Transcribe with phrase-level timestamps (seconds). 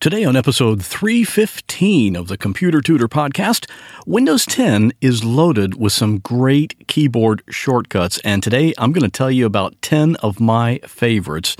[0.00, 3.68] Today, on episode 315 of the Computer Tutor podcast,
[4.06, 8.20] Windows 10 is loaded with some great keyboard shortcuts.
[8.20, 11.56] And today, I'm going to tell you about 10 of my favorites.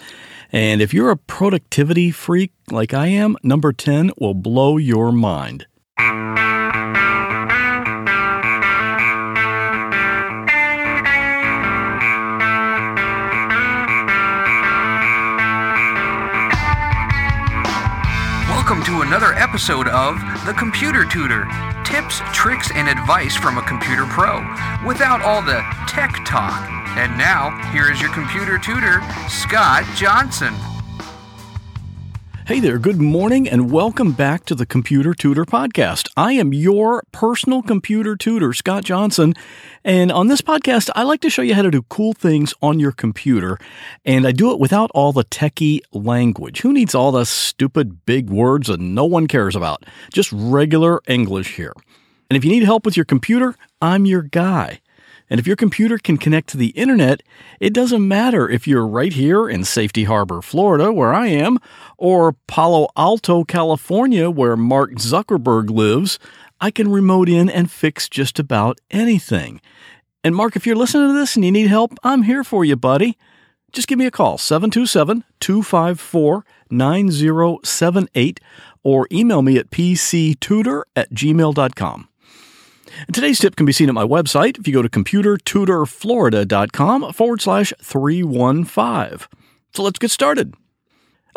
[0.53, 5.67] And if you're a productivity freak like I am, number 10 will blow your mind.
[19.09, 21.49] Another episode of The Computer Tutor
[21.83, 24.41] tips, tricks, and advice from a computer pro
[24.87, 26.69] without all the tech talk.
[26.99, 29.01] And now, here is your computer tutor,
[29.31, 30.55] Scott Johnson.
[32.49, 36.09] Hey there, good morning, and welcome back to the Computer Tutor Podcast.
[36.17, 39.35] I am your personal computer tutor, Scott Johnson,
[39.85, 42.81] and on this podcast, I like to show you how to do cool things on
[42.81, 43.59] your computer,
[44.07, 46.63] and I do it without all the techie language.
[46.63, 49.85] Who needs all the stupid big words that no one cares about?
[50.11, 51.75] Just regular English here.
[52.31, 54.81] And if you need help with your computer, I'm your guy.
[55.31, 57.23] And if your computer can connect to the internet,
[57.61, 61.59] it doesn't matter if you're right here in Safety Harbor, Florida, where I am,
[61.97, 66.19] or Palo Alto, California, where Mark Zuckerberg lives.
[66.61, 69.61] I can remote in and fix just about anything.
[70.25, 72.77] And Mark, if you're listening to this and you need help, I'm here for you,
[72.77, 73.17] buddy.
[73.73, 78.41] Just give me a call, 727 254 9078,
[78.83, 82.08] or email me at pctutor at gmail.com.
[83.07, 87.41] And today's tip can be seen at my website if you go to computertutorflorida.com forward
[87.41, 89.29] slash 315.
[89.75, 90.55] So let's get started.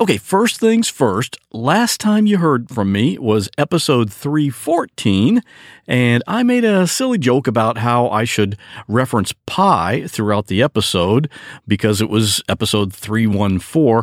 [0.01, 1.37] Okay, first things first.
[1.51, 5.43] Last time you heard from me was episode 314,
[5.87, 11.29] and I made a silly joke about how I should reference pi throughout the episode
[11.67, 14.01] because it was episode 314,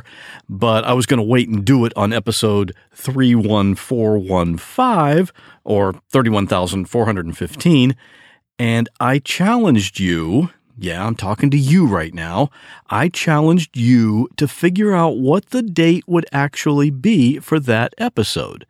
[0.49, 7.97] but I was going to wait and do it on episode 31415 or 31,415.
[8.61, 12.51] And I challenged you yeah, I'm talking to you right now.
[12.89, 18.65] I challenged you to figure out what the date would actually be for that episode.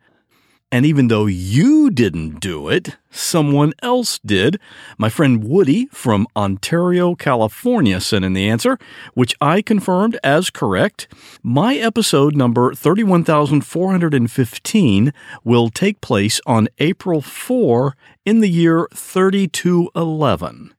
[0.71, 4.59] And even though you didn't do it, someone else did.
[4.97, 8.77] My friend Woody from Ontario, California sent in the answer,
[9.15, 11.07] which I confirmed as correct.
[11.41, 20.73] My episode number 31415 will take place on April 4 in the year 3211.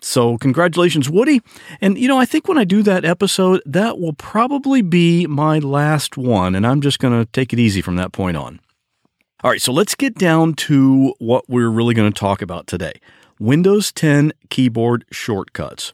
[0.00, 1.40] So, congratulations, Woody.
[1.80, 5.58] And, you know, I think when I do that episode, that will probably be my
[5.58, 8.60] last one, and I'm just going to take it easy from that point on.
[9.42, 12.94] All right, so let's get down to what we're really going to talk about today
[13.38, 15.92] Windows 10 keyboard shortcuts.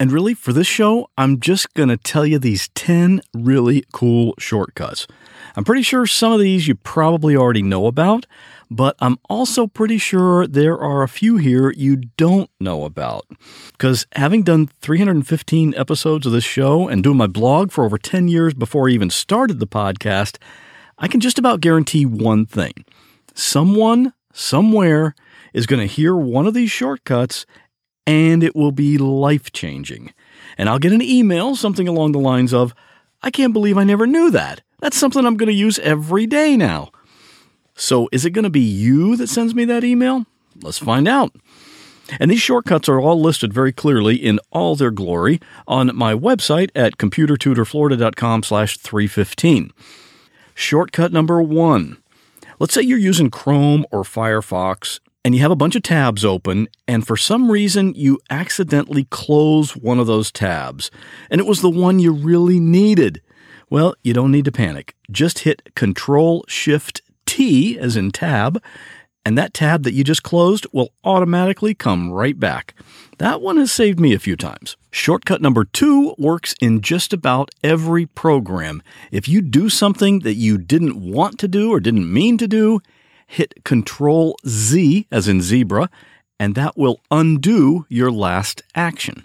[0.00, 4.34] And really, for this show, I'm just going to tell you these 10 really cool
[4.38, 5.06] shortcuts.
[5.54, 8.24] I'm pretty sure some of these you probably already know about,
[8.70, 13.26] but I'm also pretty sure there are a few here you don't know about.
[13.72, 18.26] Because having done 315 episodes of this show and doing my blog for over 10
[18.26, 20.38] years before I even started the podcast,
[20.96, 22.86] I can just about guarantee one thing
[23.34, 25.14] someone, somewhere,
[25.52, 27.44] is going to hear one of these shortcuts
[28.10, 30.12] and it will be life changing.
[30.58, 32.74] And I'll get an email, something along the lines of,
[33.22, 34.62] I can't believe I never knew that.
[34.80, 36.90] That's something I'm going to use every day now.
[37.76, 40.26] So, is it going to be you that sends me that email?
[40.60, 41.32] Let's find out.
[42.18, 46.70] And these shortcuts are all listed very clearly in all their glory on my website
[46.74, 49.70] at computertutorflorida.com slash 315.
[50.54, 51.98] Shortcut number one.
[52.58, 56.68] Let's say you're using Chrome or Firefox and you have a bunch of tabs open,
[56.88, 60.90] and for some reason you accidentally close one of those tabs,
[61.30, 63.20] and it was the one you really needed.
[63.68, 64.94] Well, you don't need to panic.
[65.10, 68.62] Just hit Control Shift T, as in tab,
[69.24, 72.74] and that tab that you just closed will automatically come right back.
[73.18, 74.76] That one has saved me a few times.
[74.90, 78.82] Shortcut number two works in just about every program.
[79.12, 82.80] If you do something that you didn't want to do or didn't mean to do,
[83.30, 85.88] hit Control Z, as in zebra,
[86.38, 89.24] and that will undo your last action.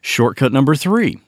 [0.00, 1.18] Shortcut number three.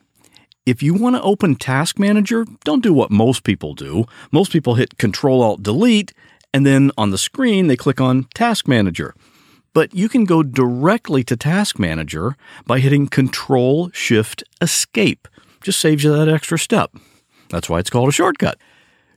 [0.65, 4.05] If you want to open Task Manager, don't do what most people do.
[4.31, 6.11] Most people hit Control Alt Delete,
[6.51, 9.13] and then on the screen they click on Task Manager.
[9.73, 12.35] But you can go directly to Task Manager
[12.65, 15.27] by hitting Control Shift Escape.
[15.61, 16.95] Just saves you that extra step.
[17.49, 18.57] That's why it's called a shortcut.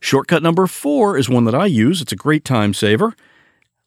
[0.01, 2.01] Shortcut number four is one that I use.
[2.01, 3.15] It's a great time saver.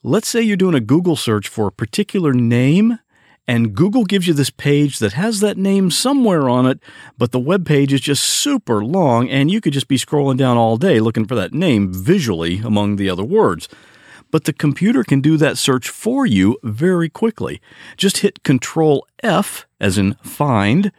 [0.04, 3.00] Let's say you're doing a Google search for a particular name
[3.48, 6.80] and Google gives you this page that has that name somewhere on it,
[7.18, 10.58] but the web page is just super long, and you could just be scrolling down
[10.58, 13.68] all day looking for that name visually among the other words.
[14.30, 17.62] But the computer can do that search for you very quickly.
[17.98, 20.92] Just hit Control F, as in find,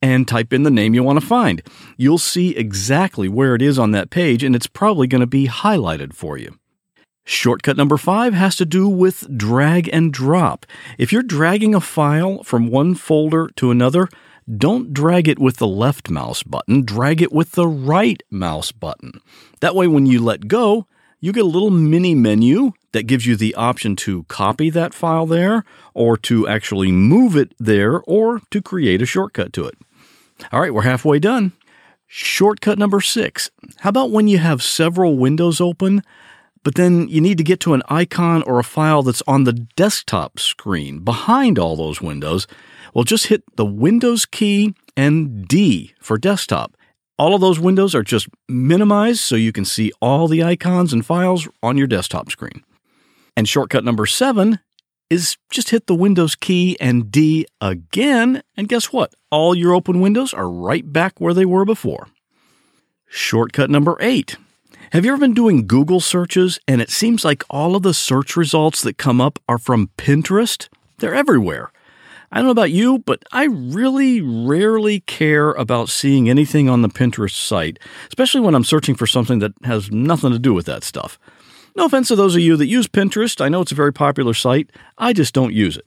[0.00, 1.62] and type in the name you want to find.
[1.96, 5.48] You'll see exactly where it is on that page, and it's probably going to be
[5.48, 6.58] highlighted for you.
[7.24, 10.64] Shortcut number five has to do with drag and drop.
[10.96, 14.08] If you're dragging a file from one folder to another,
[14.56, 19.20] don't drag it with the left mouse button, drag it with the right mouse button.
[19.60, 20.86] That way, when you let go,
[21.20, 25.26] you get a little mini menu that gives you the option to copy that file
[25.26, 29.76] there, or to actually move it there, or to create a shortcut to it.
[30.52, 31.52] All right, we're halfway done.
[32.06, 33.50] Shortcut number six.
[33.78, 36.02] How about when you have several windows open,
[36.62, 39.52] but then you need to get to an icon or a file that's on the
[39.52, 42.46] desktop screen behind all those windows?
[42.94, 46.76] Well, just hit the Windows key and D for desktop.
[47.18, 51.04] All of those windows are just minimized so you can see all the icons and
[51.04, 52.64] files on your desktop screen.
[53.36, 54.60] And shortcut number seven
[55.10, 59.14] is just hit the Windows key and D again, and guess what?
[59.30, 62.08] All your open windows are right back where they were before.
[63.06, 64.36] Shortcut number eight.
[64.92, 68.36] Have you ever been doing Google searches and it seems like all of the search
[68.36, 70.68] results that come up are from Pinterest?
[70.98, 71.70] They're everywhere.
[72.30, 76.88] I don't know about you, but I really rarely care about seeing anything on the
[76.88, 77.78] Pinterest site,
[78.08, 81.18] especially when I'm searching for something that has nothing to do with that stuff.
[81.76, 84.34] No offense to those of you that use Pinterest, I know it's a very popular
[84.34, 85.86] site, I just don't use it.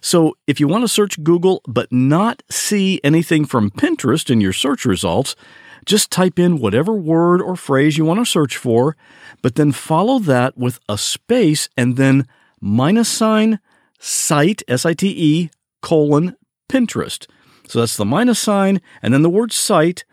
[0.00, 4.52] So if you want to search Google but not see anything from Pinterest in your
[4.52, 5.36] search results,
[5.84, 8.96] just type in whatever word or phrase you want to search for,
[9.42, 12.26] but then follow that with a space and then
[12.60, 13.60] minus sign
[13.98, 15.50] site, S I T E,
[15.82, 16.36] colon,
[16.68, 17.26] Pinterest.
[17.68, 20.04] So that's the minus sign and then the word site,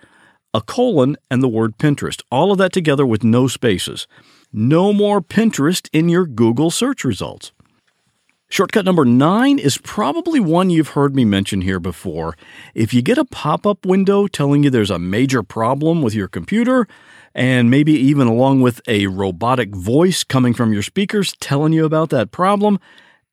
[0.53, 2.21] a colon, and the word Pinterest.
[2.31, 4.07] All of that together with no spaces.
[4.59, 7.51] No more Pinterest in your Google search results.
[8.49, 12.35] Shortcut number nine is probably one you've heard me mention here before.
[12.73, 16.27] If you get a pop up window telling you there's a major problem with your
[16.27, 16.87] computer,
[17.35, 22.09] and maybe even along with a robotic voice coming from your speakers telling you about
[22.09, 22.79] that problem,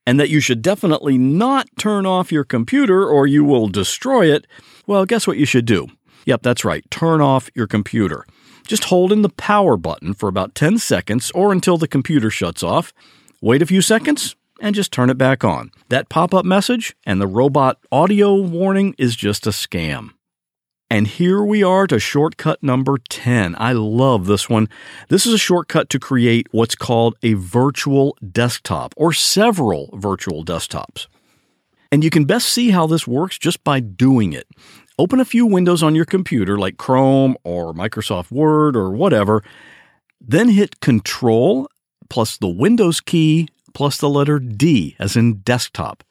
[0.07, 4.47] and that you should definitely not turn off your computer or you will destroy it,
[4.87, 5.87] well, guess what you should do?
[6.27, 8.27] Yep, that's right, turn off your computer.
[8.67, 12.63] Just hold in the power button for about 10 seconds or until the computer shuts
[12.63, 12.93] off.
[13.41, 15.71] Wait a few seconds and just turn it back on.
[15.89, 20.11] That pop up message and the robot audio warning is just a scam.
[20.91, 23.57] And here we are to shortcut number 10.
[23.59, 24.69] I love this one.
[25.09, 31.07] This is a shortcut to create what's called a virtual desktop or several virtual desktops.
[31.91, 34.47] And you can best see how this works just by doing it.
[34.97, 39.43] Open a few windows on your computer like Chrome or Microsoft Word or whatever,
[40.21, 41.69] then hit Control
[42.09, 46.05] plus the Windows key plus the letter D as in desktop.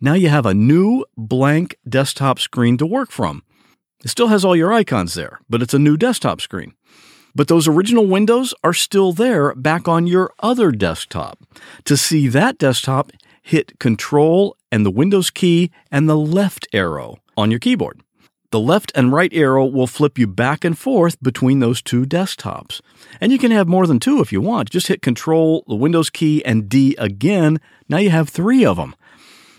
[0.00, 3.42] Now you have a new blank desktop screen to work from.
[4.02, 6.72] It still has all your icons there, but it's a new desktop screen.
[7.34, 11.40] But those original windows are still there back on your other desktop.
[11.84, 13.12] To see that desktop,
[13.42, 18.00] hit Control and the Windows key and the left arrow on your keyboard.
[18.54, 22.80] The left and right arrow will flip you back and forth between those two desktops.
[23.20, 24.70] And you can have more than two if you want.
[24.70, 27.58] Just hit Control, the Windows key, and D again.
[27.88, 28.94] Now you have three of them.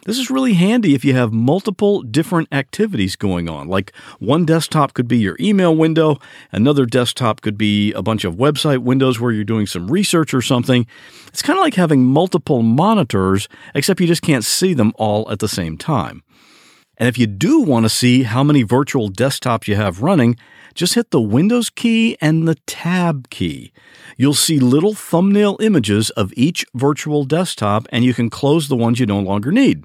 [0.05, 3.67] This is really handy if you have multiple different activities going on.
[3.67, 6.17] Like one desktop could be your email window,
[6.53, 10.41] another desktop could be a bunch of website windows where you're doing some research or
[10.41, 10.87] something.
[11.27, 15.39] It's kind of like having multiple monitors, except you just can't see them all at
[15.39, 16.23] the same time.
[16.97, 20.37] And if you do want to see how many virtual desktops you have running,
[20.73, 23.71] just hit the Windows key and the Tab key.
[24.17, 28.99] You'll see little thumbnail images of each virtual desktop, and you can close the ones
[28.99, 29.83] you no longer need.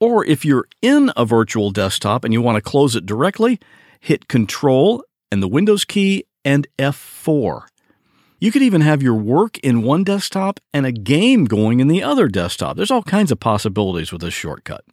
[0.00, 3.60] Or if you're in a virtual desktop and you want to close it directly,
[4.00, 7.66] hit Control and the Windows key and F4.
[8.40, 12.02] You could even have your work in one desktop and a game going in the
[12.02, 12.76] other desktop.
[12.76, 14.84] There's all kinds of possibilities with this shortcut.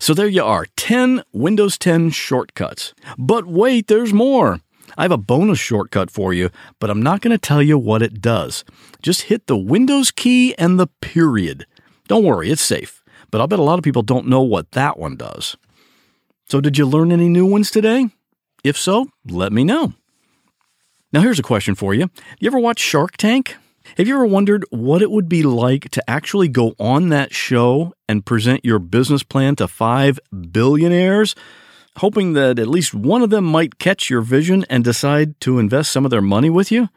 [0.00, 2.94] So there you are 10 Windows 10 shortcuts.
[3.18, 4.60] But wait, there's more.
[4.96, 8.02] I have a bonus shortcut for you, but I'm not going to tell you what
[8.02, 8.64] it does.
[9.02, 11.66] Just hit the Windows key and the period.
[12.08, 14.98] Don't worry, it's safe, but I'll bet a lot of people don't know what that
[14.98, 15.56] one does.
[16.48, 18.08] So, did you learn any new ones today?
[18.64, 19.92] If so, let me know.
[21.12, 22.10] Now, here's a question for you.
[22.40, 23.56] You ever watch Shark Tank?
[23.96, 27.94] Have you ever wondered what it would be like to actually go on that show
[28.08, 30.20] and present your business plan to five
[30.52, 31.34] billionaires,
[31.96, 35.90] hoping that at least one of them might catch your vision and decide to invest
[35.90, 36.88] some of their money with you?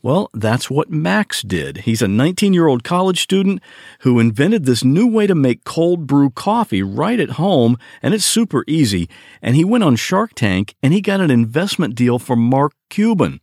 [0.00, 1.78] Well, that's what Max did.
[1.78, 3.60] He's a 19 year old college student
[4.00, 8.24] who invented this new way to make cold brew coffee right at home, and it's
[8.24, 9.08] super easy.
[9.42, 13.40] And he went on Shark Tank and he got an investment deal from Mark Cuban.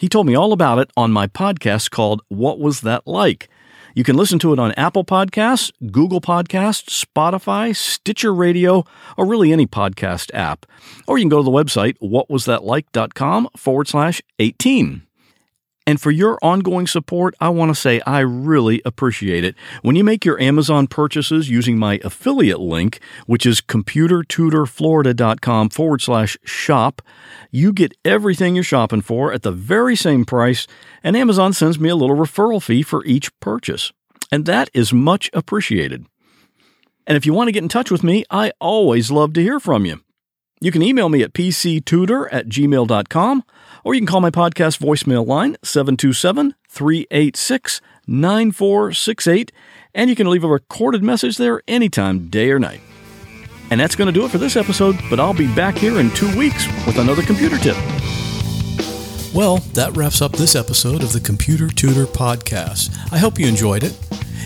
[0.00, 3.50] He told me all about it on my podcast called What Was That Like?
[3.94, 8.86] You can listen to it on Apple Podcasts, Google Podcasts, Spotify, Stitcher Radio,
[9.18, 10.64] or really any podcast app.
[11.06, 15.02] Or you can go to the website whatwasthatlike.com forward slash 18.
[15.90, 19.56] And for your ongoing support, I want to say I really appreciate it.
[19.82, 26.38] When you make your Amazon purchases using my affiliate link, which is computertutorflorida.com forward slash
[26.44, 27.02] shop,
[27.50, 30.68] you get everything you're shopping for at the very same price,
[31.02, 33.90] and Amazon sends me a little referral fee for each purchase.
[34.30, 36.06] And that is much appreciated.
[37.04, 39.58] And if you want to get in touch with me, I always love to hear
[39.58, 40.00] from you.
[40.60, 43.42] You can email me at pctutor at gmail.com
[43.84, 49.52] or you can call my podcast voicemail line 727 386 9468
[49.94, 52.80] and you can leave a recorded message there anytime, day or night.
[53.70, 56.10] And that's going to do it for this episode, but I'll be back here in
[56.10, 57.76] two weeks with another computer tip.
[59.32, 62.90] Well, that wraps up this episode of the Computer Tutor Podcast.
[63.12, 63.96] I hope you enjoyed it.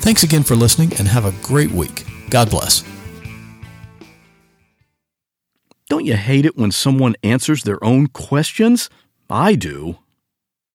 [0.00, 2.04] Thanks again for listening and have a great week.
[2.30, 2.82] God bless.
[5.88, 8.90] Don't you hate it when someone answers their own questions?
[9.30, 9.98] I do.